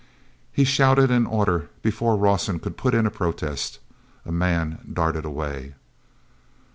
[0.51, 3.77] He shouted an order before Rawson could put in a protest.
[4.25, 5.75] A man darted away.